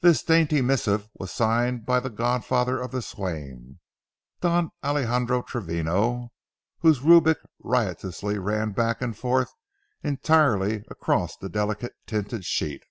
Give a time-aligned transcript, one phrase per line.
[0.00, 3.80] This dainty missive was signed by the godfather of the swain,
[4.40, 6.28] Don Alejandro Travino,
[6.82, 9.52] whose rubric riotously ran back and forth
[10.04, 12.84] entirely across the delicately tinted sheet.